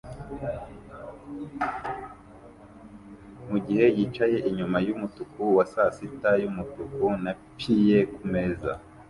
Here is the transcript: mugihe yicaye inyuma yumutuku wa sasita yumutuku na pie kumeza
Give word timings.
mugihe 3.49 3.85
yicaye 3.95 4.37
inyuma 4.49 4.77
yumutuku 4.87 5.41
wa 5.57 5.65
sasita 5.73 6.29
yumutuku 6.43 7.05
na 7.23 7.31
pie 7.57 7.97
kumeza 8.15 8.71